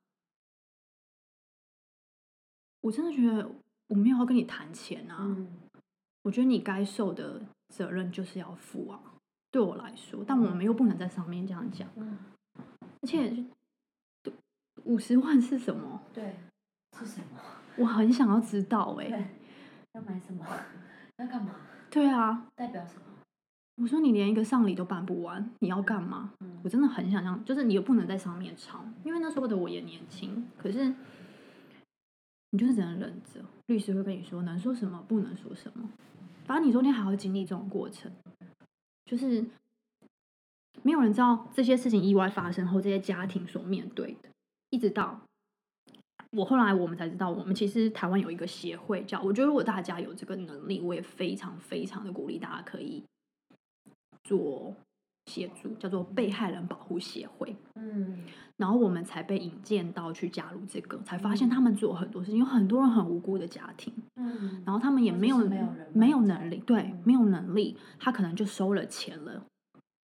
[2.81, 3.49] 我真的觉得
[3.87, 5.47] 我没有要跟你谈钱啊，嗯
[6.23, 8.99] 我觉得你该受的责任就是要负啊。
[9.49, 12.17] 对我来说，但我们又不能在上面这样讲，嗯，
[13.01, 13.45] 而且
[14.83, 16.03] 五十万是什么？
[16.13, 16.35] 对，
[16.99, 17.39] 是什么？
[17.77, 19.25] 我很想要知道哎、对，
[19.93, 20.45] 要买什么？
[21.17, 21.55] 要干嘛？
[21.89, 23.01] 对啊，代表什么？
[23.81, 26.33] 我说你连一个丧礼都办不完，你要干嘛？
[26.39, 30.93] 嗯我真的很想让，就是你又不能在上面吵，因为那时候的我也年轻，可是
[32.49, 33.41] 你就是只能忍着。
[33.67, 35.89] 律师会跟你说能说什么，不能说什么，
[36.45, 38.11] 反正你中间还要经历这种过程，
[39.05, 39.45] 就是
[40.81, 44.29] 没有人知道这些事情意外发生后，这些家庭所面对的，
[44.69, 45.21] 一直到
[46.31, 53.03] 我后来我们才知道，我们其实台湾有一个协会叫，我觉得如果大家有这个能力，我也非常非常的鼓励大家可以
[54.23, 54.75] 做
[55.25, 57.55] 协助，叫做被害人保护协会。
[57.75, 58.23] 嗯。
[58.57, 65.37] 然后我们才被引荐到去加入这个，才发现他们做很多事情，有很多人很无辜的家庭，嗯，然后他们也有是没有
[65.93, 69.45] 没有能力，对嗯，没有能力，他可能就收了钱了，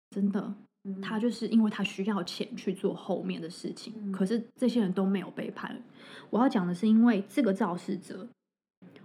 [0.10, 5.82] 真的，嗯他就是因为他需要钱去做后面的事情，嗯可是这些人都没有背叛。
[6.30, 8.28] 我要讲的是，因为这个肇事者，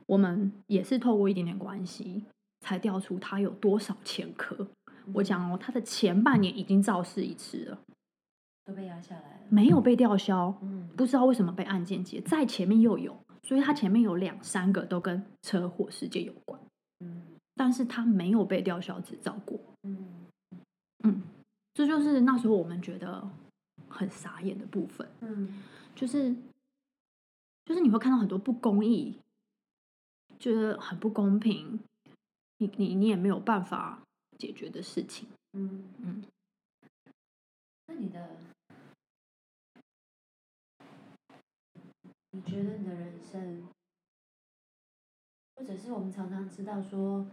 [0.07, 2.25] 我们也是透过一点点关系，
[2.61, 4.67] 才调出他有多少前科。
[5.15, 7.79] 我讲哦，他的前半年已经肇事一次了，
[8.65, 9.47] 都被压下来了。
[9.49, 16.61] 没有被吊销，嗯不知道为什么被案件结，在前面又有，所以他前面有两三个都跟车祸事件有关，
[17.01, 17.23] 嗯
[17.55, 19.59] 但是他没有被吊销执照过。
[19.85, 19.97] 嗯
[21.05, 21.23] 嗯，
[21.79, 23.31] 这就是那时候我们觉得
[23.89, 25.63] 很傻眼的部分，嗯。
[25.95, 26.35] 就是
[27.65, 29.17] 就是你会看到很多不公义，
[30.41, 31.79] 就是很不公平，
[32.57, 34.03] 你你你也没有办法
[34.39, 35.29] 解决的事情。
[35.53, 36.25] 嗯嗯，
[37.87, 38.29] 那你的，
[42.33, 43.69] 你觉得你的人生，
[45.55, 47.25] 或者是我们常常知道说，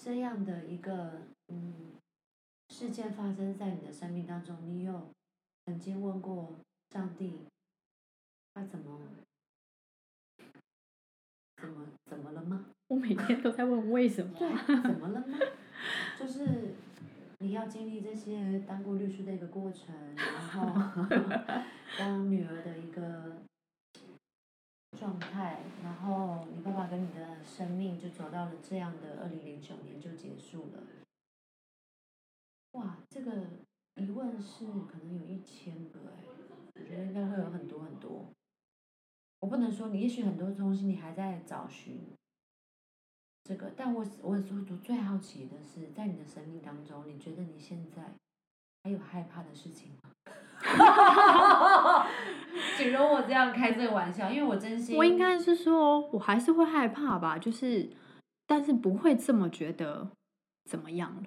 [0.00, 1.74] 这样的一个嗯
[2.72, 5.08] 事件发生在你的生命当中，你有
[5.66, 6.54] 曾经问过
[6.90, 7.40] 上帝，
[8.54, 8.98] 他怎么
[11.60, 12.64] 怎么怎么了吗？
[12.88, 14.48] 我每天都在问为什么对，
[14.82, 15.38] 怎么了吗？
[16.18, 16.74] 就是
[17.40, 20.72] 你要经历这些当过律师的一个过程，然后
[21.98, 23.36] 当女儿的一个
[24.98, 30.82] 状态，然后你爸爸跟你的生命就走到了这样的二零零九年就结束了。
[32.72, 33.32] 哇，这个
[33.96, 36.24] 疑问是可能有一千个哎，
[36.74, 38.26] 我觉得应该会有很多很多。
[39.40, 42.00] 我不能说你，也许很多东西你还在找寻，
[43.44, 44.36] 这个，但我我我
[44.70, 48.02] 我最好奇的是，在你的生命当中，你觉得你现在
[48.84, 50.10] 还有害怕的事情吗？
[52.78, 57.90] 请容我这样开这个玩笑，因为我真心，我应该是说，我还是会害怕吧，就是，
[58.46, 60.08] 但是不会这么觉得
[60.70, 61.24] 怎么样了。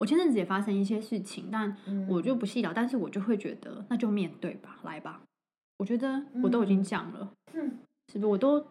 [0.00, 1.76] 我前阵子也发生一些事情，但
[2.08, 5.20] 我就不细聊，但是我就会觉得，那就面对吧，来吧。
[5.76, 7.78] 我觉得我都已经讲了，嗯
[8.12, 8.26] 是不是？
[8.26, 8.66] 我都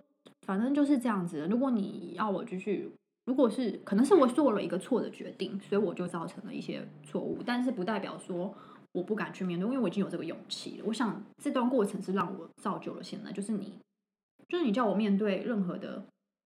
[0.45, 1.47] 反正就是这样子的。
[1.47, 2.91] 如果你要我继续，
[3.25, 8.53] 如果是可能是我做了一个错的决定，所以我就造成了一些错误，但是不代表说
[8.91, 10.85] 我不敢去面对，因为我已经有这个勇气了。
[10.87, 13.77] 我想这段过程是让我造就了现在，就是你，
[14.47, 16.03] 就是你叫我面对任何的，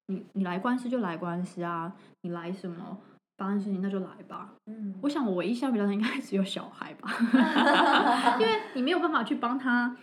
[0.07, 2.97] 你你来官司就来官司啊，你来什么
[3.37, 4.53] 发生事情那就来吧。
[4.67, 7.09] 嗯，我想我唯一相比较应该只有小孩吧，
[8.39, 9.95] 因为你没有办法去帮他。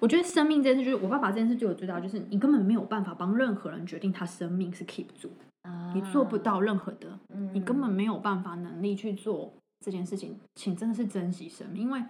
[0.00, 5.28] 我觉得生命这件事，就是我爸爸这件事对我最大，就是你根本没有办法帮任何人决定他生命是 keep 住
[5.62, 7.18] 的，你做不到任何的，
[7.54, 12.04] 你根本没有办法能力去做这件事情，请真的是珍惜生命，因为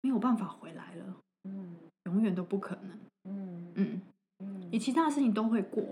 [0.00, 2.98] 没有办法回来了，嗯永远都不可能。
[3.28, 4.00] 嗯嗯，
[4.38, 5.84] 嗯你其他的事情都会过，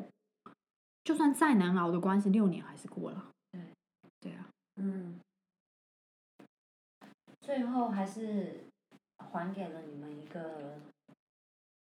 [1.03, 3.22] 就算再难熬的关系，六年还是过了。
[4.76, 5.20] 嗯，
[7.40, 8.64] 最后还是
[9.18, 10.78] 还给了你们一个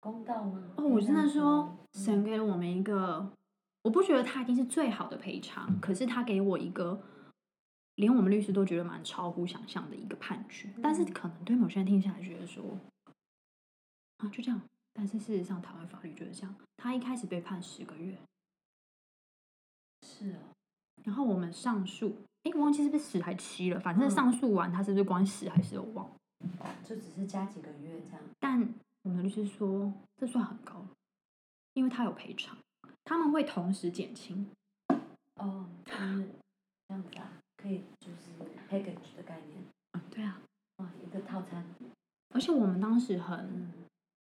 [0.00, 0.72] 公道吗？
[0.76, 3.32] 哦，我真的说，嗯神给了我们一个，
[3.82, 7.02] 我不觉得他一定是最好的赔偿，可是他给我一个，
[7.96, 10.72] 连我们律师都觉得蛮超乎想象的一个判决。
[10.82, 12.64] 但是嗯可能对某些人听起来觉得说，
[14.18, 14.60] 啊，就这样。
[14.92, 16.54] 但是事实上，台湾法律就是这样。
[16.76, 18.18] 他一开始被判十个月，
[20.02, 20.38] 是哦，
[21.04, 22.16] 然后我们上诉，
[22.48, 26.12] 哎，我忘记是不是十还七了，反正嗯上诉完他是不是关十还是我忘了。
[26.84, 28.22] 就只是加几个月这样。
[28.38, 28.60] 但
[29.02, 30.88] 我们的律师说，这算很高了，
[31.74, 32.56] 因为他有赔偿，
[33.04, 34.48] 他们会同时减轻。
[35.34, 36.28] 哦，就是
[36.88, 38.30] 这样子啊，可以就是
[38.70, 39.58] package 的概念，
[39.92, 40.40] 嗯，对啊，
[40.78, 41.64] 哇，一个套餐。
[42.34, 43.72] 而且我们当时很，嗯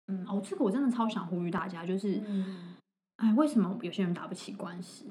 [0.08, 2.76] 嗯，哦，这个我真的超想呼吁大家，就是，嗯
[3.18, 5.06] 哎，为什么有些人打不起官司？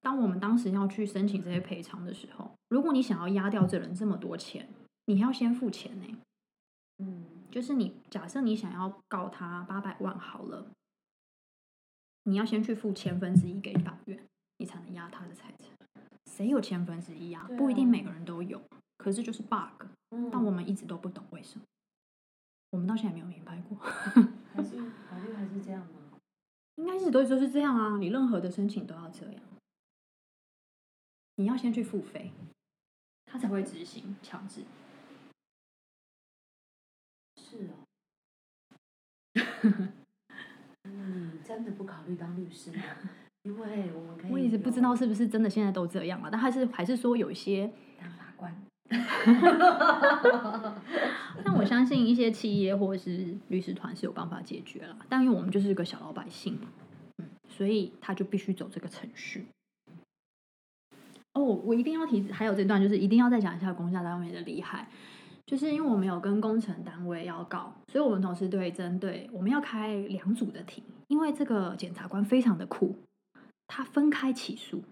[0.00, 4.68] 当我们当时要去申请这些赔偿的时候，如果你想要压掉这人这么多钱，
[5.06, 6.18] 你要先付钱呢。
[6.98, 10.66] 嗯就是你假设你想要告他八百万好了，
[12.24, 14.22] 你要先去付千分之一给法院，
[14.58, 15.68] 你才能压他的财产。
[16.30, 17.48] 谁有千分之一啊？
[17.56, 18.60] 不一定每个人都有，
[18.98, 19.86] 可是就是 bug。
[20.10, 21.64] 嗯，但我们一直都不懂为什么，
[22.70, 23.78] 我们到现在没有明白过。
[23.78, 24.76] 还是
[25.08, 26.18] 法律还是这样吗？
[26.76, 29.42] 应该是都就是这样啊，你任何的申请都要这样，
[31.38, 32.32] 你要先去付费，
[33.26, 34.62] 他他才会执行强制。
[37.36, 37.70] 是哦。
[40.82, 42.82] 你， 真的不考虑当律师吗？
[43.46, 44.32] 因为我们可以。
[44.32, 48.52] 我也是不知道是不是真的现在都这样了，但还是还是说有一些当法官。
[51.44, 56.58] 但我相信一些企业或者是律师团是有办法解决了，但因为我们就是个小老百姓，
[57.18, 59.46] 嗯，所以他就必须走这个程序。
[61.38, 64.88] 哦，我一定要提，还有这段就是一定要再讲一下公家单位的厉害，
[65.46, 72.96] 就是因为我们有跟工程单位要告，所以我们同时对针对我们要开两组的庭，因为这个检察官非常的酷，
[73.68, 74.82] 他分开起诉，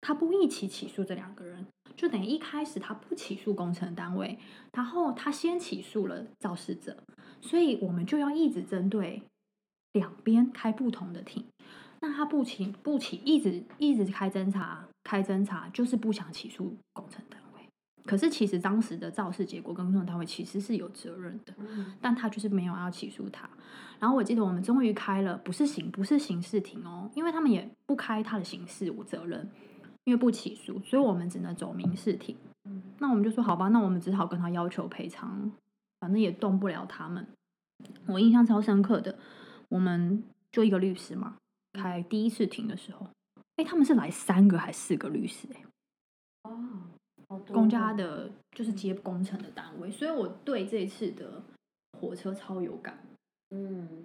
[0.00, 1.64] 他不一起起诉这两个人。
[1.96, 4.38] 就等于一开始他不起诉工程单位，
[4.72, 6.96] 然后他先起诉了肇事者，
[7.40, 9.22] 所以我们就要一直针对
[9.92, 11.44] 两边开不同的庭。
[12.00, 17.66] 那他不起不起，一直一直开侦查，开侦查就是不想起诉工程单位。
[18.04, 21.54] 可是其实当时的肇事结果跟工程单位其实是有责任的，
[21.98, 23.48] 但他就是没有要起诉他。
[23.98, 29.48] 然后我记得我们终于开了，不是刑不是刑事庭哦，因为他们也不开他的刑事无责任。
[30.04, 32.34] 因为不起诉，所以我们只能走民事庭。
[32.98, 35.52] 那我们就说好吧，那我们只好跟他要求赔偿，
[36.00, 37.26] 反正也动不了他们。
[38.06, 39.18] 我印象超深刻的，
[39.68, 41.36] 我们就一个律师嘛，
[41.74, 43.06] 开第一次庭的时候，
[43.58, 45.46] 哎，他们是来三个还是四个律师？
[45.52, 45.62] 哎，
[46.44, 51.42] 哦，公家的就是接工程的单位，所以我对这次的
[52.00, 52.96] 火车超有感。
[53.50, 54.04] 嗯，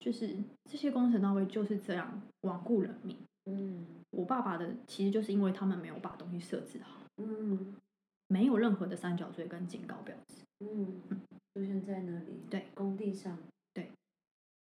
[0.00, 3.16] 就是这些工程单位就是这样罔顾人民。
[3.46, 7.76] 嗯，我爸爸的其实就是因为他们没有把东西设置好，嗯，
[8.26, 11.00] 没有任何的三角锥跟警告标志，嗯，
[11.54, 13.38] 出现在那里，对，工地上，
[13.72, 13.90] 对，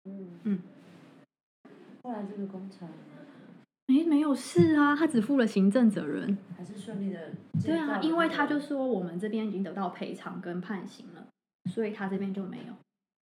[0.04, 0.60] 嗯嗯，
[2.04, 2.88] 后来这个工程，
[3.96, 7.32] 没没有事啊，他只负了行政责任，还是顺利的，
[7.64, 11.26] 对啊，因为他就说我们这边已经得到赔偿跟判刑了，
[11.72, 12.74] 所以他这边就没有，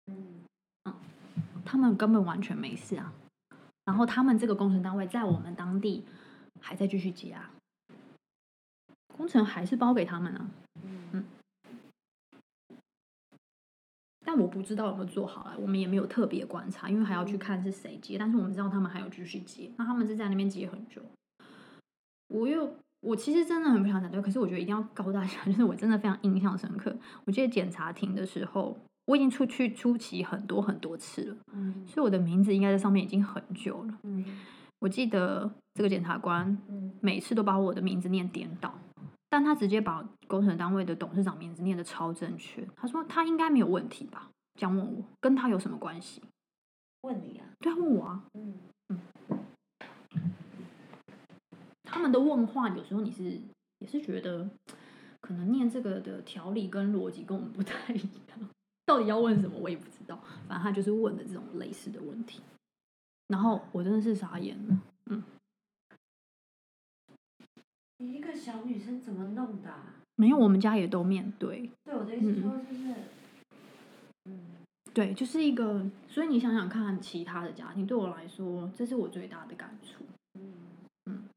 [0.06, 0.40] 嗯。
[0.84, 0.94] 嗯，
[1.64, 3.12] 他们根本完全没事啊。
[3.84, 6.06] 然后他们这个工程单位在我们当地
[6.60, 7.50] 还在继续接啊，
[9.14, 10.48] 工程还是包给他们啊，
[14.34, 18.18] 但我不知道有没有做好了，我们也没有特别观察，因为还要去看是谁接。
[18.18, 21.00] 但是我们知道他们还有继续接，那他们是在那边接很久。
[22.26, 22.68] 我又
[23.00, 26.96] 我其实真的很不想反对，可是我觉得一定要告诉大家， 就是我真的非常印象深刻。
[27.24, 28.76] 我记得检查庭的时候。
[29.06, 33.98] 我已经出去出席很多很多次了，嗯，所以我的名字应该在上面已经很久了。
[34.04, 34.24] 嗯，
[34.78, 36.56] 我记得这个检察官，
[37.02, 38.74] 每次都把我的名字念颠倒，
[39.34, 42.64] 但他直接把工程单位的董事长名字念得超正确。
[42.76, 44.30] 他说他应该没有问题吧？
[44.54, 46.22] 这样问我，跟他有什么关系？
[47.00, 47.44] 问你啊？
[47.58, 48.24] 对啊，问我啊。
[48.34, 48.54] 嗯
[48.90, 49.00] 嗯。
[51.82, 53.40] 他们的问话有时候你是
[53.80, 54.48] 也是觉得，
[55.20, 58.48] 可能念这个的条理跟逻辑跟我们不太一样。
[58.86, 60.16] 到底要问什么，我也不知道。
[60.46, 62.40] 反正他就是问的这种类似的问题，
[63.26, 64.78] 然后我真的是傻眼了。
[65.06, 65.20] 嗯，
[67.98, 69.72] 你一个小女生怎么弄的？
[70.16, 71.70] 没有，我们家也都面对。
[71.84, 72.94] 对，我的意思说就是，
[74.24, 74.40] 嗯，
[74.92, 75.84] 对，就是一个。
[76.08, 80.04] 所以你想想看，其他的家庭对我来说，这是我最大的感触。
[80.34, 80.54] 嗯
[81.06, 81.28] 嗯，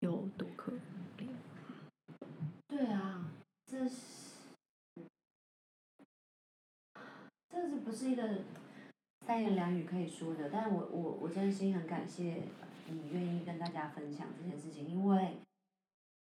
[0.00, 0.72] 有多可
[1.18, 1.28] 怜？
[2.68, 3.30] 对啊，
[3.66, 3.96] 这是。
[7.50, 8.40] 这是不是一个
[9.24, 10.50] 三言两语可以说的？
[10.50, 12.42] 但我我我真心很感谢
[12.88, 15.38] 你愿意跟大家分享这件事情，因为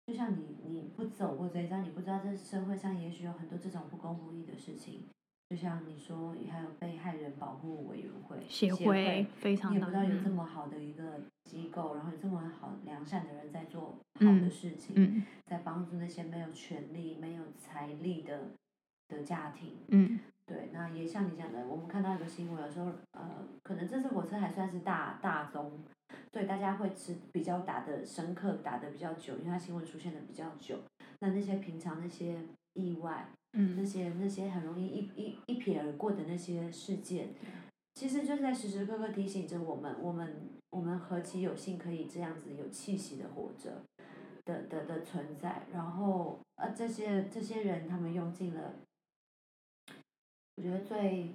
[0.05, 5.03] 就像你你不走过这一章，你不知道这社会上也许有很多这种不公不义的事情。
[5.49, 18.49] 就像你说，还有被害人保护委员会协会，非常你也不知道有这么好的一个机构，然后有这么好良善的人在做好的事情，在帮助那些没有权利、没有财力的
[19.07, 19.77] 的家庭。
[19.89, 20.19] 嗯。
[20.45, 25.71] 对，那也像你讲的，我们看到一个新闻，有时候呃，可能这次火车还算是大大宗，
[26.31, 30.79] 对大家会吃比较打的深刻，打的比较久，因为它新闻出现的比较久。
[31.19, 32.39] 那那些平常那些
[32.73, 37.29] 意外，嗯，那些那些很容易一一一瞥而过的那些事件，
[37.95, 43.83] 其实就是在时时刻刻提醒着我们，我们我们何其有幸可以这样子有气息的活着，
[44.43, 45.63] 的的的存在。
[45.71, 48.73] 然后呃，这些这些人他们用尽了。
[50.55, 51.33] 我觉得最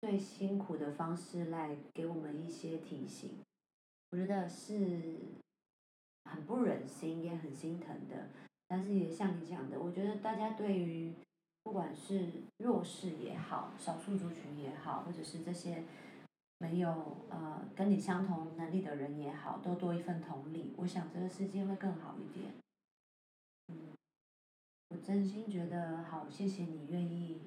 [0.00, 3.30] 最辛苦的方式来给我们一些提醒，
[4.10, 5.16] 我觉得是
[6.24, 8.28] 很不忍心也很心疼的。
[8.68, 11.12] 但是也像你讲的，我觉得大家对于
[11.62, 12.28] 不管是
[12.58, 15.84] 弱势也好，少数族群也好，或者是这些
[16.58, 22.52] 没有呃跟你相同能力的人也好，都多一份同理，我想这个世界会更好一点。
[23.68, 23.92] 嗯，
[24.90, 27.40] 我真心觉得好，谢谢你愿意。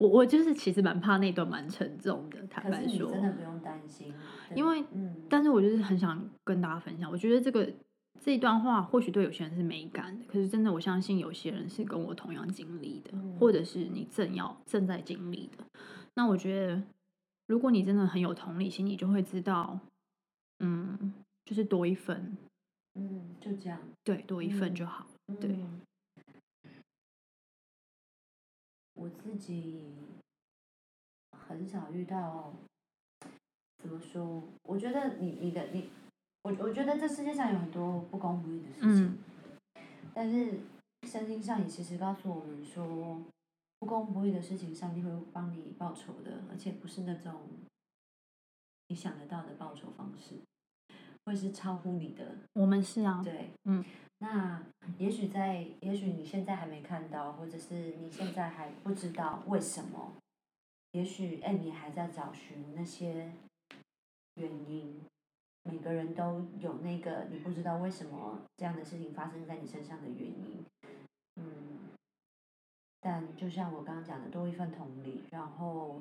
[0.00, 4.12] 我我就是其实蛮怕那段蛮沉重的，坦白说，真的不用担心，
[4.56, 7.70] 因为嗯，但是我就是很想跟大家分享，我觉得这个
[8.18, 15.62] 这一段话或许对有些人是没感的，可是真的我相信有些人是跟我同样经历的，嗯或者是你正要正在经历的。
[16.14, 16.82] 那我觉得，
[17.46, 19.78] 如果你真的很有同理心，你就会知道，
[20.60, 21.12] 嗯，
[21.44, 22.38] 就是多一份，
[22.94, 25.06] 嗯，就这样，对，多一份嗯就好。
[25.38, 25.50] 对
[29.00, 29.82] 我自己
[31.32, 32.52] 很少遇到，
[33.78, 34.42] 怎么说？
[34.64, 35.88] 我觉得你你的你，
[36.42, 39.18] 我我觉得这世界上有很多不公不义的事情，嗯
[40.12, 40.60] 但是
[41.08, 43.22] 圣经上也其实告诉我们说，
[43.78, 47.40] 不公不义的事情，上帝会帮你报仇的，而且不是那种
[48.88, 50.34] 你想得到的报仇方式，
[51.24, 53.82] 会是超乎你的我们是啊，对，嗯，
[54.20, 54.62] 那
[54.98, 60.12] 也许在，也许你现在还没看到，或者是你现在还不知道为什么，
[60.92, 63.32] 也许哎，你还在找寻那些
[64.34, 65.00] 原因。
[65.62, 70.64] 每个人都有那个你不知道为什么这样的事情发生在你身上的原因，
[71.36, 71.80] 嗯，
[72.98, 76.00] 但就像我刚刚讲的，多一份同理，然后，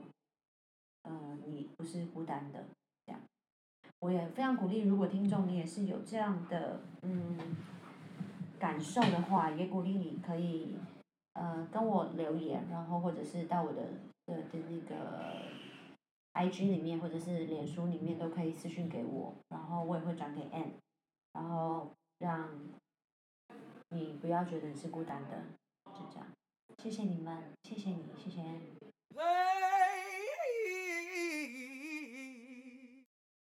[1.03, 2.63] 呃，你不是孤单的，
[3.05, 3.22] 这样。
[3.99, 7.38] 我也非常鼓励，如果听众你也是有这样的嗯
[8.60, 10.76] 感受的话，也鼓励你可以
[11.34, 13.82] 呃跟我留言，然后或者是到我的
[14.26, 15.41] 的的那个
[16.34, 20.74] IG 里面或者是脸书里面都可以私信给我，然后我也会转给 N，
[21.34, 22.49] 然后让
[23.89, 25.41] 你不要觉得你是孤单的，
[25.86, 26.28] 就这样。
[26.78, 28.41] 谢谢你们，谢谢你，谢谢。